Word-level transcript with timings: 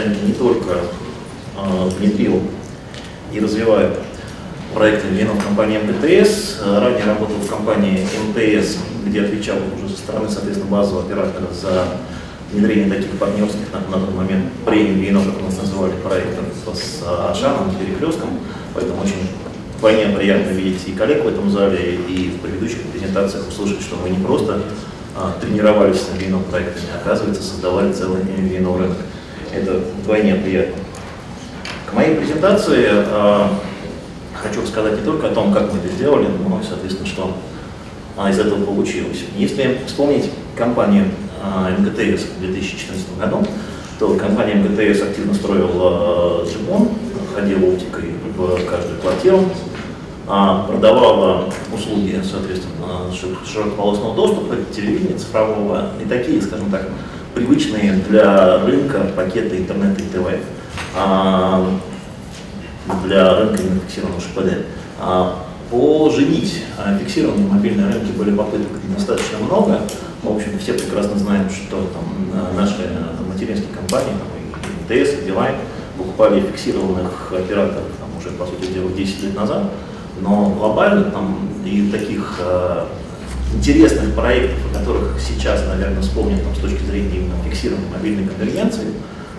я 0.00 0.26
не 0.26 0.32
только 0.32 0.78
э, 1.56 1.88
внедрил 1.98 2.42
и 3.32 3.40
развиваю 3.40 3.94
проекты 4.74 5.08
вино 5.08 5.34
в 5.34 5.44
компании 5.44 5.78
МТС. 5.78 6.60
Ранее 6.64 7.04
работал 7.04 7.36
в 7.36 7.48
компании 7.48 8.06
МТС, 8.28 8.76
где 9.04 9.22
отвечал 9.22 9.56
уже 9.76 9.94
со 9.94 9.98
стороны, 9.98 10.28
соответственно, 10.28 10.70
базового 10.70 11.04
оператора 11.04 11.46
за 11.52 11.86
внедрение 12.52 12.88
таких 12.88 13.10
партнерских 13.18 13.72
на, 13.72 13.96
на 13.96 14.04
тот 14.04 14.14
момент 14.14 14.46
премий 14.64 15.06
вино, 15.06 15.22
как 15.24 15.40
у 15.40 15.44
нас 15.44 15.56
называли, 15.58 15.92
проектов 16.02 16.44
с 16.74 17.02
Ашаном, 17.06 17.74
Перекрестком. 17.76 18.40
Поэтому 18.74 19.02
очень 19.02 19.28
вдвойне 19.76 20.16
приятно 20.16 20.50
видеть 20.50 20.86
и 20.86 20.92
коллег 20.92 21.24
в 21.24 21.28
этом 21.28 21.50
зале, 21.50 21.94
и 22.08 22.30
в 22.30 22.40
предыдущих 22.40 22.82
презентациях 22.92 23.48
услышать, 23.48 23.80
что 23.80 23.96
мы 23.96 24.10
не 24.10 24.24
просто 24.24 24.60
а, 25.16 25.34
тренировались 25.40 26.06
на 26.12 26.18
вино 26.18 26.40
проектами, 26.50 26.86
а 26.94 27.00
оказывается 27.00 27.42
создавали 27.42 27.92
целый 27.92 28.22
вино 28.22 28.76
рынок. 28.76 28.98
Это 29.54 29.74
вдвойне 29.74 30.36
приятно. 30.36 30.76
К 31.86 31.92
моей 31.92 32.14
презентации 32.16 32.86
а, 32.88 33.52
хочу 34.34 34.62
рассказать 34.62 34.98
не 34.98 35.04
только 35.04 35.28
о 35.28 35.34
том, 35.34 35.52
как 35.52 35.72
мы 35.72 35.78
это 35.78 35.88
сделали, 35.88 36.26
но 36.26 36.60
и, 36.60 36.64
соответственно, 36.64 37.08
что 37.08 37.36
а, 38.16 38.30
из 38.30 38.38
этого 38.38 38.64
получилось. 38.64 39.24
Если 39.36 39.78
вспомнить 39.86 40.30
компанию 40.56 41.06
а, 41.42 41.70
МГТС 41.70 42.24
в 42.36 42.40
2014 42.40 43.18
году, 43.18 43.44
то 43.98 44.14
компания 44.14 44.54
МГТС 44.54 45.02
активно 45.02 45.34
строила 45.34 46.44
джипон, 46.46 46.90
ходила 47.34 47.72
оптикой 47.72 48.10
в 48.36 48.64
каждую 48.66 49.00
квартиру, 49.00 49.44
а, 50.28 50.64
продавала 50.64 51.52
услуги, 51.74 52.22
соответственно, 52.22 53.10
широкополосного 53.44 54.14
доступа, 54.14 54.54
телевидения 54.74 55.18
цифрового 55.18 55.90
и 56.00 56.08
такие, 56.08 56.40
скажем 56.40 56.70
так, 56.70 56.88
привычные 57.40 57.94
для 58.08 58.58
рынка 58.58 59.00
пакеты 59.16 59.56
интернета 59.56 60.02
и 60.02 60.06
ТВ. 60.06 60.26
А, 60.94 61.66
для 63.04 63.34
рынка 63.34 63.62
фиксированного 63.86 64.20
ШПД. 64.20 64.66
А, 65.00 65.46
поженить 65.70 66.64
фиксированные 67.00 67.46
мобильные 67.46 67.92
рынки 67.92 68.12
были 68.12 68.36
попыток 68.36 68.68
достаточно 68.94 69.38
много. 69.38 69.80
В 70.22 70.36
общем, 70.36 70.58
все 70.58 70.74
прекрасно 70.74 71.18
знаем, 71.18 71.48
что 71.48 71.76
там 71.76 72.56
наши 72.56 72.90
материнские 73.26 73.72
компании, 73.74 74.12
там, 74.18 74.98
и 74.98 75.00
МТС, 75.00 75.22
и 75.22 75.26
Билайн, 75.26 75.54
покупали 75.96 76.40
фиксированных 76.40 77.32
операторов 77.32 77.84
там, 77.98 78.18
уже, 78.18 78.36
по 78.36 78.44
сути 78.44 78.72
дела, 78.72 78.90
10 78.90 79.22
лет 79.22 79.36
назад. 79.36 79.70
Но 80.20 80.50
глобально 80.50 81.04
там 81.04 81.48
и 81.64 81.90
таких 81.90 82.38
э, 82.40 82.84
интересных 83.54 84.14
проектов, 84.14 84.58
о 84.70 84.78
которых 84.78 85.20
сейчас, 85.20 85.64
наверное, 85.66 86.02
вспомнят 86.02 86.42
там, 86.42 86.54
с 86.54 86.58
точки 86.58 86.84
зрения 86.84 87.18
именно 87.18 87.34
фиксированной 87.44 87.88
мобильной 87.88 88.28
конвергенции, 88.28 88.86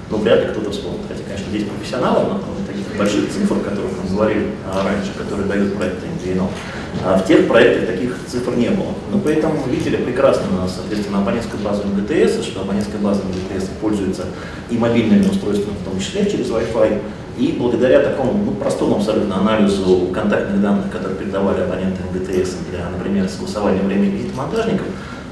ну, 0.09 0.18
вряд 0.18 0.42
ли 0.42 0.50
кто-то 0.52 0.72
вспомнит. 0.72 1.02
Хотя, 1.08 1.23
конечно, 1.23 1.48
здесь 1.50 1.64
профессионалы, 1.64 2.28
но 2.28 2.42
таких 2.68 2.98
больших 2.98 3.31
цифр, 3.31 3.56
о 3.56 3.70
которых 3.70 3.92
мы 4.03 4.16
говорили 4.16 4.48
а, 4.66 4.84
раньше, 4.84 5.12
которые 5.18 5.48
дают 5.48 5.76
проекты 5.76 6.08
MVNO. 6.08 6.48
А 7.03 7.18
в 7.18 7.26
тех 7.26 7.48
проектах 7.48 7.88
таких 7.88 8.18
цифр 8.28 8.56
не 8.56 8.70
было. 8.70 8.94
Но 9.12 9.20
при 9.20 9.36
этом 9.36 9.53
видели 9.70 9.95
прекрасно, 9.95 10.68
соответственно, 10.68 11.20
абонентской 11.20 11.59
базой 11.59 11.86
МГТС, 11.86 12.46
что 12.46 12.62
абонентская 12.62 13.00
база 13.00 13.22
МГТС 13.23 13.70
пользуется 13.80 14.25
и 14.70 14.78
мобильными 14.78 15.28
устройствами, 15.30 15.75
в 15.81 15.90
том 15.90 16.00
числе 16.00 16.30
через 16.30 16.50
Wi-Fi, 16.50 17.02
и 17.42 17.53
благодаря 17.53 18.02
такому 18.02 18.34
ну, 18.45 18.52
простому 18.52 18.97
абсолютно 18.97 19.39
анализу 19.39 20.09
контактных 20.14 20.61
данных, 20.61 20.92
которые 20.92 21.17
передавали 21.17 21.61
абоненты 21.61 22.03
МГТС 22.03 22.52
для, 22.70 22.88
например, 22.95 23.28
согласования 23.28 23.81
времени 23.81 24.17
визита 24.17 24.38
монтажников, 24.38 24.86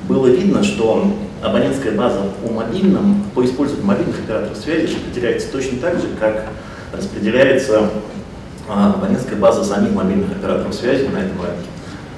было 0.07 0.25
видно, 0.25 0.63
что 0.63 1.05
абонентская 1.43 1.95
база 1.95 2.21
по 2.43 2.51
мобильным, 2.51 3.25
по 3.35 3.45
использованию 3.45 3.85
мобильных 3.85 4.19
операторов 4.21 4.57
связи 4.57 4.85
распределяется 4.85 5.51
точно 5.51 5.77
так 5.77 5.99
же, 5.99 6.07
как 6.19 6.47
распределяется 6.91 7.91
а, 8.67 8.93
абонентская 8.93 9.37
база 9.37 9.63
самих 9.63 9.91
мобильных 9.91 10.31
операторов 10.31 10.73
связи 10.73 11.03
на 11.03 11.19
этом 11.19 11.39
рынке. 11.39 11.69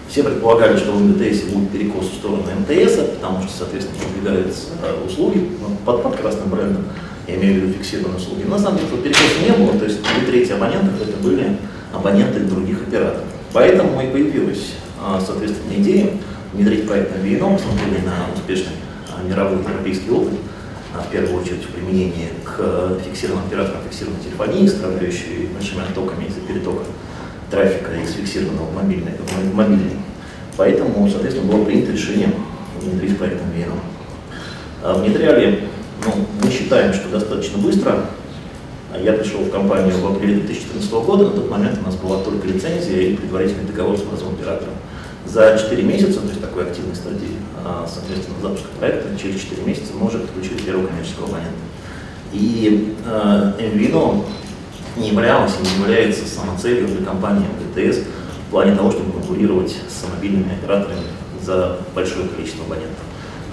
Все 0.07 0.23
предполагали, 0.23 0.77
что 0.77 0.93
в 0.93 1.01
МТС 1.01 1.41
будет 1.51 1.69
перекос 1.71 2.05
в 2.05 2.13
сторону 2.15 2.43
МТС, 2.43 2.93
потому 3.15 3.41
что, 3.41 3.51
соответственно, 3.59 3.99
продвигаются 3.99 4.67
а, 4.83 5.05
услуги 5.05 5.49
под, 5.85 6.01
под 6.01 6.15
красным 6.15 6.49
брендом, 6.49 6.85
я 7.31 7.37
имею 7.37 7.53
в 7.53 7.57
виду 7.57 7.73
фиксированные 7.73 8.17
услуги. 8.17 8.43
Но 8.43 8.57
на 8.57 8.59
самом 8.59 8.77
деле 8.77 8.89
перекоса 8.97 9.39
не 9.41 9.51
было, 9.51 9.77
то 9.77 9.85
есть 9.85 9.99
две 10.01 10.25
трети 10.27 10.51
абонентов 10.51 11.01
это 11.01 11.17
были 11.17 11.57
абоненты 11.93 12.41
других 12.41 12.81
операторов. 12.83 13.25
Поэтому 13.53 14.01
и 14.01 14.07
появилась, 14.07 14.73
а, 14.99 15.21
соответственно, 15.25 15.73
идея 15.77 16.09
внедрить 16.53 16.87
проект 16.87 17.15
на 17.15 17.21
VNO, 17.21 17.57
посмотрели 17.57 18.05
на 18.05 18.33
успешный 18.33 18.73
мировой 19.27 19.59
европейский 19.59 20.09
опыт, 20.11 20.33
в 20.93 21.09
первую 21.09 21.41
очередь 21.41 21.63
в 21.63 21.71
к 22.43 22.99
фиксированным 23.05 23.47
операторам 23.47 23.81
фиксированной 23.89 24.23
телефонии, 24.23 24.67
страдающей 24.67 25.47
большими 25.53 25.83
оттоками 25.83 26.25
из-за 26.25 26.41
перетока 26.41 26.83
трафика 27.49 27.91
из 27.93 28.13
фиксированного 28.13 28.65
в 28.65 28.75
мобильный. 28.75 29.11
В 29.11 29.55
мобильный. 29.55 29.97
Поэтому, 30.57 31.09
соответственно, 31.09 31.49
было 31.51 31.63
принято 31.63 31.93
решение 31.93 32.29
внедрить 32.81 33.17
проект 33.17 33.39
Веном. 33.55 33.79
Внедряли, 34.83 35.47
ну, 35.51 35.67
мы 35.67 35.70
считаем, 36.71 36.93
что 36.93 37.09
достаточно 37.09 37.57
быстро. 37.57 38.05
Я 38.97 39.11
пришел 39.11 39.41
в 39.41 39.51
компанию 39.51 39.93
в 39.97 40.15
апреле 40.15 40.35
2014 40.35 40.89
года, 40.91 41.25
на 41.25 41.31
тот 41.31 41.49
момент 41.49 41.79
у 41.81 41.85
нас 41.85 41.95
была 41.95 42.23
только 42.23 42.47
лицензия 42.47 43.09
и 43.09 43.15
предварительный 43.17 43.65
договор 43.65 43.97
с 43.97 44.01
базовым 44.03 44.35
оператором. 44.35 44.75
За 45.25 45.57
4 45.61 45.83
месяца, 45.83 46.21
то 46.21 46.29
есть 46.29 46.39
такой 46.39 46.63
активной 46.63 46.95
стадии, 46.95 47.35
а, 47.65 47.85
соответственно, 47.93 48.37
запуска 48.41 48.69
проекта, 48.79 49.09
через 49.21 49.41
4 49.41 49.63
месяца 49.63 49.91
мы 49.99 50.07
уже 50.07 50.19
подключили 50.19 50.61
первого 50.61 50.87
коммерческого 50.87 51.27
абонента. 51.27 51.59
И 52.31 52.95
э, 53.05 53.51
MVNO 53.59 54.25
не 54.95 55.09
являлась 55.09 55.51
и 55.59 55.67
не 55.67 55.83
является 55.83 56.25
самоцелью 56.25 56.87
для 56.87 57.05
компании 57.05 57.47
МТС 57.75 57.97
в 58.47 58.51
плане 58.51 58.75
того, 58.75 58.91
чтобы 58.91 59.11
конкурировать 59.11 59.71
с 59.71 60.09
мобильными 60.09 60.53
операторами 60.53 61.01
за 61.43 61.79
большое 61.93 62.29
количество 62.29 62.63
абонентов, 62.63 63.03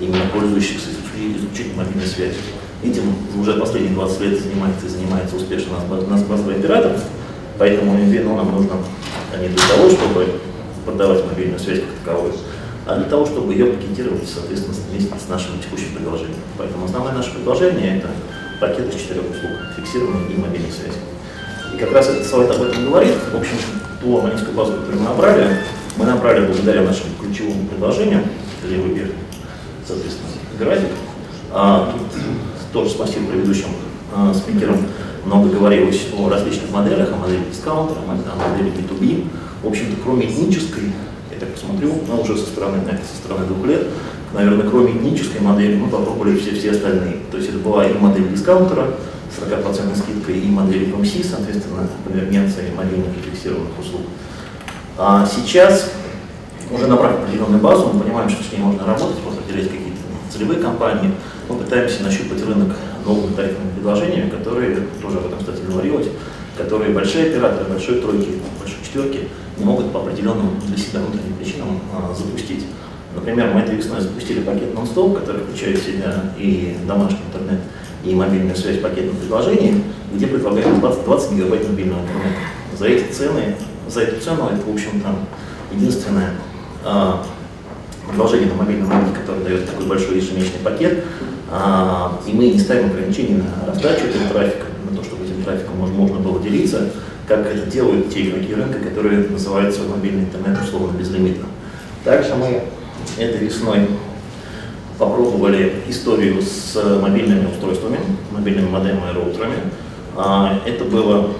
именно 0.01 0.25
пользующихся 0.33 0.91
исключительно 0.93 1.83
мобильной 1.83 2.07
связью. 2.07 2.43
Этим 2.83 3.13
уже 3.41 3.55
последние 3.55 3.95
20 3.95 4.21
лет 4.21 4.41
занимается 4.41 4.87
и 4.87 4.89
занимается 4.89 5.37
успешно 5.37 5.79
наш 6.09 6.21
базовый 6.23 6.57
оператор, 6.57 6.93
поэтому 7.59 7.97
MVNO 7.99 8.37
нам 8.37 8.53
нужно 8.53 8.75
а 9.33 9.37
не 9.37 9.49
для 9.49 9.65
того, 9.67 9.91
чтобы 9.91 10.41
продавать 10.85 11.25
мобильную 11.27 11.59
связь 11.59 11.81
как 11.81 11.89
таковую, 12.05 12.35
а 12.87 12.97
для 12.97 13.05
того, 13.05 13.27
чтобы 13.27 13.53
ее 13.53 13.67
пакетировать, 13.67 14.29
соответственно, 14.29 14.77
вместе 14.91 15.13
с 15.13 15.29
нашим 15.29 15.59
текущим 15.61 15.95
предложением. 15.95 16.39
Поэтому 16.57 16.87
основное 16.87 17.13
наше 17.13 17.33
предложение– 17.33 17.99
это 17.99 18.09
пакет 18.61 18.95
из 18.95 19.01
четырех 19.01 19.25
услуг– 19.25 19.53
фиксированной 19.77 20.33
и 20.33 20.39
мобильной 20.39 20.71
связи. 20.71 20.99
И 21.75 21.79
как 21.79 21.93
раз 21.93 22.09
этот 22.09 22.27
слайд 22.27 22.51
об 22.51 22.63
этом 22.63 22.87
говорит. 22.87 23.15
В 23.33 23.37
общем, 23.37 23.57
ту 24.01 24.19
абонентскую 24.19 24.57
базу, 24.57 24.73
которую 24.73 25.03
мы 25.03 25.09
набрали, 25.09 25.59
мы 25.97 26.07
набрали 26.07 26.47
благодаря 26.47 26.83
нашим 26.83 27.07
ключевым 27.21 27.67
предложениям, 27.67 28.23
левый 28.65 28.95
верхний, 28.95 29.15
соответственно, 29.87 30.31
график. 30.59 30.91
А, 31.53 31.95
тоже 32.73 32.91
спасибо 32.91 33.27
предыдущим 33.27 33.69
а, 34.15 34.33
спикерам 34.35 34.79
много 35.25 35.49
говорилось 35.51 36.07
о 36.17 36.29
различных 36.29 36.71
моделях, 36.71 37.13
о 37.13 37.17
модели 37.17 37.43
дискаунтера, 37.51 37.99
о 38.01 38.51
модели 38.51 38.73
B2B, 38.73 39.27
в 39.63 39.67
общем-то, 39.67 39.97
кроме 40.03 40.27
этнической, 40.27 40.85
я 41.33 41.39
так 41.39 41.51
посмотрю, 41.55 41.93
но 42.07 42.21
уже 42.21 42.37
со 42.37 42.47
стороны, 42.47 42.79
со 42.87 43.17
стороны 43.17 43.47
двух 43.47 43.67
лет, 43.67 43.89
наверное, 44.33 44.69
кроме 44.69 44.93
этнической 44.93 45.41
модели 45.41 45.77
мы 45.77 45.89
попробовали 45.89 46.39
все, 46.39 46.53
все 46.53 46.71
остальные. 46.71 47.19
То 47.31 47.37
есть 47.37 47.51
это 47.51 47.59
была 47.59 47.87
и 47.87 47.93
модель 47.99 48.29
дискаунтера 48.29 48.95
с 49.31 49.43
40% 49.43 49.97
скидкой, 49.99 50.39
и 50.39 50.49
модель 50.49 50.91
FMC, 50.91 51.25
соответственно, 51.29 51.89
конвергенция 52.05 52.75
мобильных 52.75 53.09
и 53.17 53.31
фиксированных 53.31 53.79
услуг. 53.79 54.03
А 54.97 55.27
сейчас, 55.27 55.93
уже 56.71 56.87
набрав 56.87 57.15
определенную 57.15 57.61
базу, 57.61 57.91
мы 57.93 58.01
понимаем, 58.01 58.29
что 58.29 58.43
с 58.43 58.53
ней 58.53 58.59
можно 58.59 58.87
работать, 58.87 59.23
можно 59.25 59.41
определять 59.41 59.71
какие-то 59.71 59.99
целевые 60.33 60.61
компании, 60.61 61.13
мы 61.49 61.57
пытаемся 61.57 62.03
нащупать 62.03 62.45
рынок 62.45 62.77
новыми 63.05 63.35
тарифными 63.35 63.71
предложениями, 63.75 64.31
которые, 64.31 64.77
тоже 65.01 65.19
об 65.19 65.27
этом, 65.27 65.39
кстати, 65.39 65.61
говорилось, 65.67 66.09
которые 66.57 66.93
большие 66.93 67.31
операторы, 67.31 67.71
большой 67.71 68.01
тройки, 68.01 68.41
большой 68.59 68.79
четверки 68.85 69.29
не 69.57 69.65
могут 69.65 69.93
по 69.93 70.01
определенным 70.01 70.59
для 70.67 70.77
себя 70.77 71.01
внутренним 71.01 71.35
причинам 71.35 71.81
а, 71.93 72.15
запустить. 72.15 72.67
Например, 73.15 73.53
мы 73.55 73.61
этой 73.61 73.77
весной 73.77 74.01
запустили 74.01 74.41
пакет 74.41 74.75
non-stop, 74.75 75.19
который 75.19 75.43
включает 75.43 75.79
в 75.79 75.85
себя 75.85 76.33
и 76.37 76.77
домашний 76.87 77.21
интернет, 77.27 77.61
и 78.05 78.15
мобильную 78.15 78.57
связь 78.57 78.77
в 78.77 78.83
пакетном 78.83 79.17
предложении, 79.17 79.83
где 80.13 80.27
предлагаем 80.27 80.81
20, 80.81 81.05
20 81.05 81.33
гигабайт 81.33 81.69
мобильного 81.69 82.01
интернета. 82.03 82.37
За 82.79 82.87
эти 82.87 83.13
цены, 83.13 83.57
за 83.89 84.03
эту 84.03 84.21
цену 84.21 84.47
это, 84.47 84.65
в 84.65 84.73
общем-то, 84.73 85.09
единственное 85.73 86.35
а, 86.85 87.25
предложение 88.09 88.49
на 88.49 88.55
мобильном 88.55 88.91
рынке, 88.91 89.21
которое 89.21 89.45
дает 89.45 89.67
такой 89.67 89.87
большой 89.87 90.17
ежемесячный 90.17 90.61
пакет, 90.63 91.05
а, 91.51 92.21
и 92.27 92.33
мы 92.33 92.49
не 92.49 92.59
ставим 92.59 92.91
ограничений 92.91 93.43
на 93.43 93.67
раздачу 93.67 94.07
этого 94.07 94.29
трафика, 94.29 94.67
на 94.91 94.97
то, 94.97 95.05
чтобы 95.05 95.25
этим 95.25 95.43
трафиком 95.43 95.77
можно, 95.77 96.19
было 96.19 96.41
делиться, 96.41 96.91
как 97.27 97.47
это 97.47 97.71
делают 97.71 98.13
те 98.13 98.29
игроки 98.29 98.55
рынка, 98.55 98.79
которые 98.79 99.29
называют 99.29 99.75
свой 99.75 99.89
мобильный 99.89 100.25
интернет 100.25 100.59
условно 100.63 100.97
безлимитным. 100.97 101.49
Также 102.05 102.35
мы 102.35 102.63
этой 103.19 103.39
весной 103.39 103.89
попробовали 104.99 105.75
историю 105.89 106.43
с 106.43 106.75
мобильными 107.01 107.47
устройствами, 107.47 107.99
мобильными 108.33 108.69
модемами 108.69 109.11
и 109.11 109.15
роутерами. 109.15 109.57
А, 110.17 110.61
это 110.67 110.85
было 110.85 111.31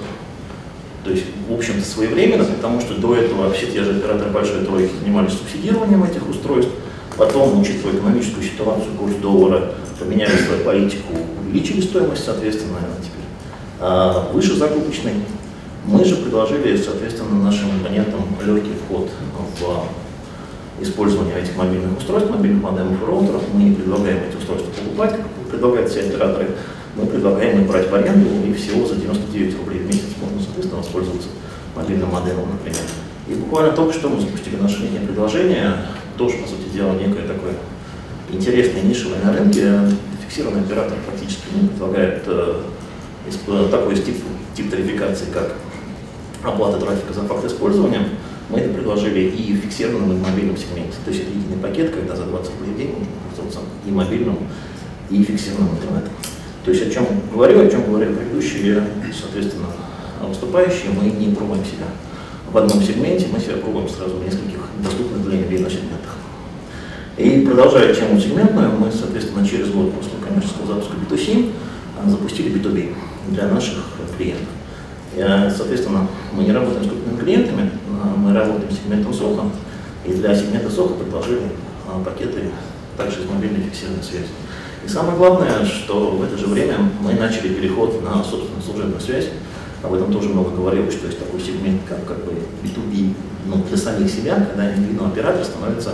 то 1.09 1.15
есть, 1.15 1.25
в 1.49 1.55
общем-то, 1.55 1.89
своевременно, 1.89 2.45
потому 2.45 2.83
что 2.83 2.93
до 3.01 3.17
этого 3.17 3.51
все 3.55 3.67
те 3.69 3.83
же 3.83 3.97
операторы 3.97 4.31
большой 4.31 4.63
тройки 4.67 4.93
занимались 5.01 5.33
субсидированием 5.33 6.05
этих 6.05 6.29
устройств. 6.29 6.71
Потом, 7.17 7.59
учитывая 7.59 7.95
экономическую 7.95 8.45
ситуацию, 8.45 8.93
курс 8.99 9.15
доллара, 9.15 9.73
поменяли 9.99 10.37
свою 10.37 10.65
политику, 10.65 11.15
увеличили 11.41 11.81
стоимость, 11.81 12.27
соответственно, 12.27 12.77
она 12.77 12.97
теперь 12.99 13.25
а, 13.81 14.31
выше 14.35 14.55
закупочной. 14.57 15.15
Мы 15.87 16.05
же 16.05 16.17
предложили, 16.17 16.77
соответственно, 16.77 17.43
нашим 17.43 17.71
абонентам 17.81 18.21
легкий 18.45 18.75
вход 18.85 19.09
в 19.59 20.85
использование 20.85 21.41
этих 21.41 21.57
мобильных 21.57 21.97
устройств, 21.97 22.31
мобильных 22.31 22.63
модемов 22.63 23.03
и 23.03 23.07
роутеров. 23.07 23.43
Мы 23.55 23.63
не 23.63 23.75
предлагаем 23.75 24.19
эти 24.29 24.37
устройства 24.37 24.69
покупать, 24.73 25.19
предлагают 25.51 25.91
все 25.91 26.01
операторы. 26.01 26.51
Мы 26.99 27.07
предлагаем 27.07 27.63
их 27.63 27.69
брать 27.69 27.89
в 27.89 27.95
аренду, 27.95 28.29
и 28.45 28.53
всего 28.55 28.85
за 28.85 28.97
99 28.97 29.57
рублей 29.59 29.79
в 29.79 29.87
месяц 29.87 30.09
можно, 30.21 30.41
соответственно, 30.43 30.83
воспользоваться 30.83 31.29
мобильным 31.77 32.11
модемом, 32.11 32.51
например. 32.51 32.83
И 33.29 33.35
буквально 33.35 33.73
только 33.73 33.93
что 33.93 34.09
мы 34.09 34.21
запустили 34.21 34.57
наше 34.57 34.89
предложение, 35.07 35.77
тоже, 36.17 36.39
по 36.39 36.49
сути 36.49 36.75
дела, 36.75 36.95
некое 36.95 37.23
такое 37.23 37.55
интересное 38.33 38.83
нишевое 38.83 39.21
на 39.23 39.33
рынке. 39.33 39.97
Фиксированный 40.27 40.63
оператор 40.63 40.99
практически 41.07 41.47
не 41.55 41.69
предлагает 41.69 42.23
э, 42.27 42.63
такой 43.71 43.95
тип, 43.95 44.17
тип 44.55 44.71
тарификации, 44.71 45.27
как 45.33 45.55
оплата 46.43 46.79
трафика 46.79 47.13
за 47.13 47.23
факт 47.23 47.45
использования, 47.45 48.09
мы 48.49 48.61
это 48.61 48.73
предложили 48.73 49.29
и 49.29 49.55
в 49.55 49.61
фиксированном, 49.61 50.13
и 50.13 50.15
в 50.17 50.23
мобильном 50.23 50.57
сегменте. 50.57 50.97
То 51.05 51.11
есть 51.11 51.23
это 51.23 51.31
единый 51.31 51.59
пакет, 51.61 51.95
когда 51.95 52.17
за 52.17 52.25
20 52.25 52.51
рублей 52.59 52.75
в 52.75 52.79
день 52.79 52.89
можно 52.89 53.07
пользоваться 53.29 53.61
и 53.87 53.91
мобильным, 53.91 54.39
и 55.11 55.23
фиксированным 55.23 55.77
интернетом. 55.77 56.13
То 56.65 56.71
есть 56.71 56.87
о 56.87 56.91
чем 56.91 57.07
говорил, 57.33 57.61
о 57.61 57.71
чем 57.71 57.85
говорили 57.87 58.15
предыдущие, 58.15 58.83
соответственно, 59.19 59.69
выступающие, 60.23 60.91
мы 60.91 61.11
не 61.11 61.35
пробуем 61.35 61.65
себя 61.65 61.87
в 62.51 62.57
одном 62.57 62.83
сегменте, 62.83 63.27
мы 63.33 63.41
себя 63.41 63.57
пробуем 63.57 63.89
сразу 63.89 64.17
в 64.17 64.25
нескольких 64.25 64.61
доступных 64.83 65.23
для 65.25 65.39
MBA 65.41 65.71
сегментах. 65.71 66.17
И 67.17 67.45
продолжая 67.45 67.95
тему 67.95 68.19
сегментную, 68.21 68.71
мы, 68.79 68.91
соответственно, 68.93 69.47
через 69.47 69.71
год 69.71 69.93
после 69.93 70.13
коммерческого 70.25 70.67
запуска 70.67 70.95
B2C 70.95 71.53
а, 71.99 72.09
запустили 72.09 72.55
B2B 72.55 72.95
для 73.31 73.49
наших 73.49 73.85
клиентов. 74.17 74.47
И, 75.17 75.21
соответственно, 75.57 76.07
мы 76.33 76.45
не 76.45 76.53
работаем 76.53 76.85
с 76.85 76.89
крупными 76.89 77.19
клиентами, 77.19 77.71
мы 78.17 78.33
работаем 78.33 78.71
с 78.71 78.77
сегментом 78.77 79.13
СОХа, 79.13 79.43
и 80.07 80.13
для 80.13 80.35
сегмента 80.35 80.71
СОХа 80.71 80.95
предложили 80.95 81.43
а, 81.89 82.03
пакеты 82.05 82.51
также 82.97 83.23
из 83.23 83.31
мобильной 83.31 83.63
фиксированной 83.63 84.05
связи. 84.05 84.29
И 84.85 84.89
самое 84.89 85.17
главное, 85.17 85.65
что 85.65 86.11
в 86.13 86.23
это 86.23 86.37
же 86.39 86.47
время 86.47 86.77
мы 87.01 87.15
начали 87.15 87.53
переход 87.55 88.03
на 88.03 88.23
собственную 88.23 88.63
служебную 88.63 89.01
связь. 89.01 89.29
Об 89.83 89.95
этом 89.95 90.13
тоже 90.13 90.29
много 90.29 90.51
говорилось, 90.51 90.95
что 90.95 91.07
есть 91.07 91.19
такой 91.19 91.41
сегмент, 91.41 91.83
как, 91.89 92.05
как 92.07 92.25
бы 92.25 92.33
B2B 92.63 93.15
ну, 93.47 93.63
для 93.69 93.77
самих 93.77 94.11
себя, 94.11 94.35
когда 94.35 94.73
индивидуальный 94.75 95.13
оператор 95.13 95.45
становится 95.45 95.93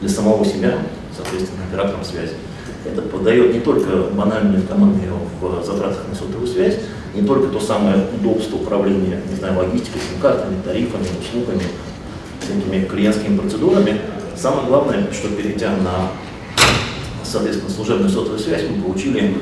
для 0.00 0.08
самого 0.08 0.44
себя, 0.44 0.78
соответственно, 1.16 1.64
оператором 1.70 2.04
связи. 2.04 2.32
Это 2.84 3.02
подает 3.02 3.52
не 3.52 3.60
только 3.60 4.04
банальную 4.12 4.64
экономию 4.64 5.14
в 5.40 5.64
затратах 5.64 6.04
на 6.08 6.14
сотовую 6.14 6.46
связь, 6.46 6.78
не 7.14 7.22
только 7.22 7.48
то 7.48 7.60
самое 7.60 8.06
удобство 8.14 8.56
управления, 8.56 9.20
не 9.28 9.36
знаю, 9.36 9.58
логистикой, 9.58 10.00
сим-картами, 10.00 10.62
тарифами, 10.64 11.06
услугами, 11.20 11.62
всякими 12.40 12.84
клиентскими 12.84 13.36
процедурами. 13.36 14.00
Самое 14.36 14.66
главное, 14.66 15.06
что 15.12 15.28
перейдя 15.28 15.70
на, 15.70 16.10
соответственно, 17.30 17.70
служебную 17.70 18.10
сотовую 18.10 18.38
связь, 18.38 18.64
мы 18.68 18.82
получили 18.82 19.38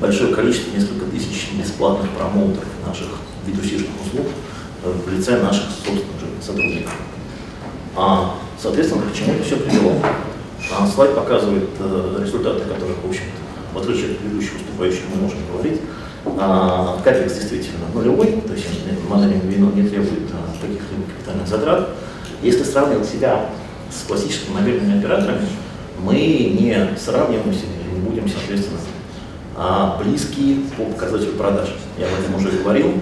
большое 0.00 0.34
количество, 0.34 0.76
несколько 0.76 1.06
тысяч 1.06 1.50
бесплатных 1.52 2.10
промоутеров 2.10 2.68
наших 2.86 3.08
b 3.46 3.52
услуг 3.52 4.26
в 4.82 5.12
лице 5.12 5.40
наших 5.40 5.64
собственных 5.70 6.20
же 6.20 6.42
сотрудников. 6.42 6.92
А, 7.96 8.34
соответственно, 8.60 9.02
к 9.10 9.14
чему 9.14 9.34
это 9.34 9.44
все 9.44 9.56
привело? 9.56 9.94
А 10.70 10.86
слайд 10.86 11.14
показывает 11.14 11.68
э, 11.78 12.18
результаты, 12.24 12.60
которых, 12.60 12.96
в 13.02 13.08
общем-то, 13.08 13.78
в 13.78 13.82
отличие 13.82 14.12
от 14.12 14.18
предыдущих 14.18 14.52
выступающих, 14.54 15.02
мы 15.14 15.22
можем 15.22 15.38
говорить. 15.52 15.80
А, 16.38 17.00
капекс 17.02 17.34
действительно 17.34 17.86
нулевой, 17.92 18.42
то 18.46 18.52
есть 18.52 18.66
моделинг 19.08 19.44
вино 19.44 19.70
не 19.72 19.88
требует 19.88 20.30
а, 20.32 20.52
каких-либо 20.60 21.04
капитальных 21.10 21.48
затрат. 21.48 21.88
Если 22.42 22.62
сравнивать 22.62 23.08
себя 23.08 23.50
с 23.90 24.06
классическими 24.06 24.54
мобильными 24.54 24.98
операторами, 24.98 25.46
мы 26.00 26.14
не 26.14 26.96
сравниваемся, 26.98 27.64
не 27.92 28.00
будем, 28.00 28.28
соответственно, 28.28 28.78
а 29.56 30.00
близкие 30.02 30.58
по 30.76 30.84
показателю 30.84 31.32
продаж. 31.32 31.74
Я 31.98 32.06
об 32.06 32.20
этом 32.20 32.34
уже 32.36 32.50
говорил. 32.58 32.94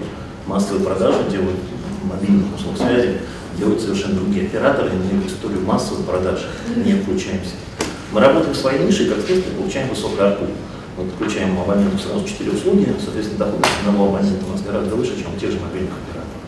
Массовые 0.47 0.83
продажи 0.83 1.29
делают 1.29 1.57
мобильных 2.03 2.55
услуг 2.55 2.77
связи, 2.77 3.19
делают 3.57 3.81
совершенно 3.81 4.15
другие 4.15 4.47
операторы, 4.47 4.89
и 4.89 5.15
мы 5.15 5.21
в 5.21 5.27
историю 5.27 5.61
массовых 5.61 6.05
продаж 6.05 6.45
не 6.75 6.93
включаемся. 6.93 7.51
Мы 8.11 8.19
работаем 8.19 8.53
в 8.53 8.57
своей 8.57 8.83
нише 8.83 9.05
и, 9.05 9.09
как 9.09 9.25
следствие, 9.25 9.55
получаем 9.55 9.89
высокий 9.89 10.19
арпу. 10.19 10.45
Мы 10.97 11.05
подключаем 11.05 11.57
абоненту 11.59 11.97
сразу 11.97 12.27
четыре 12.27 12.51
услуги, 12.51 12.93
соответственно, 13.03 13.45
доходность 13.45 13.71
одного 13.79 14.09
абонента 14.09 14.45
у 14.45 14.51
нас 14.51 14.61
гораздо 14.61 14.95
выше, 14.95 15.17
чем 15.17 15.33
у 15.33 15.39
тех 15.39 15.51
же 15.51 15.59
мобильных 15.59 15.93
операторов. 15.93 16.41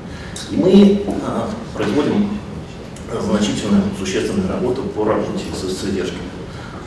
И 0.51 0.57
мы 0.57 1.01
а, 1.25 1.50
производим 1.74 2.38
значительную, 3.22 3.84
существенную 3.98 4.50
работу 4.50 4.84
по 4.84 5.06
работе 5.06 5.45
с 5.54 5.81
задержками. 5.81 6.32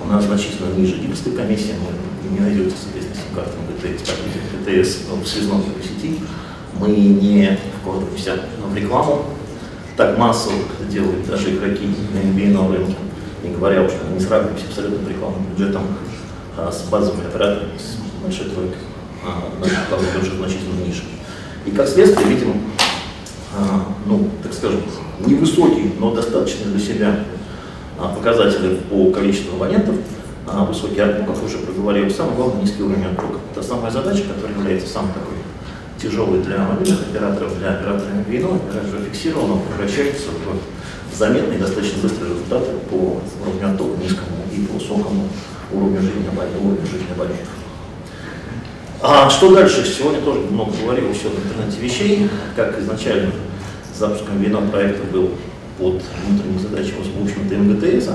У 0.00 0.06
нас 0.08 0.24
значительно 0.24 0.72
ниже 0.76 0.98
дилерская 0.98 1.34
комиссия, 1.34 1.74
вы 1.82 2.30
не 2.30 2.40
найдете, 2.40 2.74
соответственно, 2.80 3.16
сим-картами 3.16 3.66
ГТС, 3.80 4.10
ГТС 4.64 4.98
в 5.10 5.26
связном 5.26 5.62
сети. 5.82 6.20
Мы 6.78 6.88
не 6.88 7.58
вкладываемся 7.80 8.40
в 8.70 8.76
рекламу, 8.76 9.24
так 9.96 10.18
массово, 10.18 10.56
делают 10.90 11.26
даже 11.26 11.54
игроки 11.54 11.88
на 12.12 12.18
NBA 12.18 12.52
на 12.52 12.68
рынке, 12.68 12.96
не 13.42 13.54
говоря 13.54 13.82
уж, 13.82 13.92
не 14.12 14.20
сравниваемся 14.20 14.66
абсолютно 14.68 15.08
рекламным 15.08 15.42
бюджетом 15.46 15.82
а, 16.56 16.70
с 16.70 16.82
базовыми 16.90 17.26
операторами, 17.26 17.78
с 17.78 18.22
большой 18.22 18.50
тройкой, 18.50 18.76
а, 19.24 19.58
наших 19.60 19.88
тоже 19.88 20.36
значительно 20.36 20.84
ниже. 20.84 21.02
И 21.64 21.70
как 21.70 21.88
следствие 21.88 22.28
видим, 22.28 22.60
а, 23.56 23.86
ну, 24.04 24.28
так 24.42 24.52
скажем, 24.52 24.82
невысокий, 25.24 25.92
но 25.98 26.14
достаточно 26.14 26.70
для 26.70 26.80
себя 26.80 27.08
а, 27.08 27.35
показатели 27.96 28.76
по 28.90 29.10
количеству 29.10 29.56
абонентов, 29.56 29.96
а, 30.46 30.64
высокий 30.64 31.00
ARPU, 31.00 31.26
как 31.26 31.44
уже 31.44 31.58
проговорил, 31.58 32.10
самое 32.10 32.36
главное 32.36 32.62
низкий 32.62 32.82
уровень 32.82 33.06
отброка. 33.06 33.38
Это 33.52 33.62
самая 33.62 33.90
задача, 33.90 34.22
которая 34.22 34.56
является 34.56 34.88
самой 34.88 35.12
такой 35.12 35.36
тяжелой 36.00 36.42
для 36.42 36.58
мобильных 36.58 37.00
операторов, 37.00 37.58
для 37.58 37.70
операторов 37.70 38.28
вино, 38.28 38.54
оператора 38.54 39.02
фиксированного, 39.10 39.60
превращается 39.60 40.28
в 41.12 41.16
заметные 41.18 41.58
достаточно 41.58 42.02
быстрые 42.02 42.32
результаты 42.32 42.66
по 42.90 43.20
уровню 43.42 43.74
оттока 43.74 44.02
низкому 44.02 44.36
и 44.54 44.60
по 44.66 44.74
высокому 44.74 45.28
уровню 45.72 46.00
жизни. 46.00 46.16
Уровню 46.62 46.86
жизни 46.86 47.06
абонентов. 47.14 47.48
А 49.02 49.28
что 49.30 49.54
дальше? 49.54 49.84
Сегодня 49.84 50.20
тоже 50.20 50.40
много 50.40 50.72
говорил 50.82 51.08
еще 51.10 51.28
в 51.28 51.38
интернете 51.38 51.80
вещей, 51.80 52.30
как 52.54 52.78
изначально 52.80 53.30
запуском 53.94 54.40
вино 54.40 54.62
проекта 54.70 55.04
был 55.12 55.30
под 55.78 56.02
внутренние 56.26 56.58
задачи, 56.58 56.92
в 56.92 57.22
общем-то, 57.22 57.54
МГТС. 57.54 58.08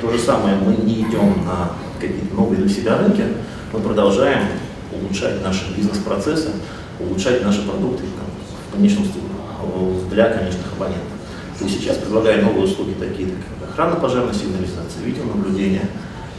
То 0.00 0.10
же 0.10 0.18
самое, 0.18 0.56
мы 0.56 0.76
не 0.76 1.02
идем 1.02 1.44
на 1.44 1.72
какие-то 2.00 2.34
новые 2.34 2.62
для 2.62 2.68
себя 2.68 2.98
рынки, 2.98 3.24
мы 3.72 3.80
продолжаем 3.80 4.46
улучшать 4.92 5.42
наши 5.42 5.74
бизнес-процессы, 5.76 6.50
улучшать 7.00 7.42
наши 7.44 7.62
продукты, 7.62 8.04
в 8.68 8.74
конечном 8.74 9.06
для 10.10 10.28
конечных 10.30 10.72
абонентов. 10.76 11.08
Мы 11.60 11.68
сейчас 11.68 11.96
предлагаем 11.98 12.44
новые 12.44 12.64
услуги, 12.64 12.94
такие 12.98 13.28
как 13.28 13.70
охрана 13.70 13.96
пожарной 13.96 14.34
сигнализации, 14.34 15.04
видеонаблюдение, 15.04 15.88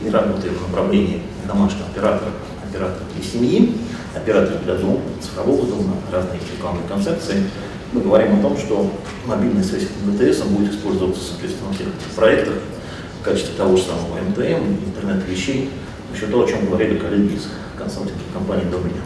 и 0.03 0.09
работаем 0.09 0.53
в 0.55 0.69
направлении 0.69 1.21
домашнего 1.47 1.85
оператора, 1.87 2.31
оператора 2.67 3.03
для 3.15 3.23
семьи, 3.23 3.75
оператора 4.13 4.57
для 4.63 4.75
дома, 4.75 4.99
цифрового 5.21 5.65
дома, 5.65 5.95
разные 6.11 6.39
рекламные 6.53 6.87
концепции. 6.87 7.45
Мы 7.93 8.01
говорим 8.01 8.39
о 8.39 8.41
том, 8.41 8.57
что 8.57 8.91
мобильная 9.25 9.63
связь 9.63 9.83
МТС 10.05 10.41
будет 10.43 10.73
использоваться, 10.73 11.21
соответственно, 11.23 11.71
в 11.71 11.77
тех 11.77 11.87
проектах 12.15 12.55
в 13.21 13.23
качестве 13.23 13.55
того 13.55 13.77
же 13.77 13.83
самого 13.83 14.17
МТМ, 14.29 14.87
интернет 14.87 15.27
вещей, 15.27 15.69
еще 16.13 16.27
то, 16.27 16.43
о 16.43 16.47
чем 16.47 16.65
говорили 16.65 16.97
коллеги 16.97 17.35
из 17.35 17.47
консалтинговой 17.77 18.31
компании 18.33 18.65
Доминион. 18.65 19.03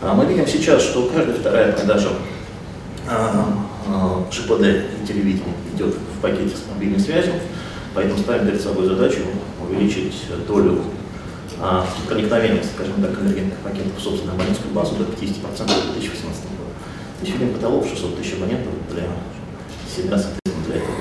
А 0.00 0.14
мы 0.14 0.26
видим 0.26 0.46
сейчас, 0.46 0.82
что 0.82 1.10
каждая 1.12 1.36
вторая 1.36 1.72
продажа 1.72 2.10
а, 3.08 3.48
а, 3.88 4.24
ШПД 4.30 4.62
и 4.62 5.06
телевидения 5.06 5.54
идет 5.74 5.94
в 5.94 6.20
пакете 6.20 6.54
с 6.54 6.72
мобильной 6.72 7.00
связью, 7.00 7.34
поэтому 7.94 8.18
ставим 8.20 8.46
перед 8.46 8.60
собой 8.60 8.86
задачу 8.86 9.20
увеличить 9.60 10.14
долю 10.46 10.82
а, 11.60 11.84
проникновения, 12.06 12.62
скажем 12.62 13.02
так, 13.02 13.16
конвергентных 13.16 13.58
пакетов 13.58 13.98
в 13.98 14.00
собственную 14.00 14.36
абонентскую 14.36 14.72
базу 14.72 14.94
до 14.94 15.04
50% 15.04 15.06
в 15.06 15.92
2018 15.94 16.24
году. 16.24 16.67
Сегодня 17.20 17.48
потолок 17.52 17.84
600 17.84 18.16
тысяч 18.16 18.34
абонентов 18.34 18.72
для 18.90 19.02
себя, 19.92 20.16
соответственно, 20.16 20.64
для 20.66 20.76
этого. 20.76 20.94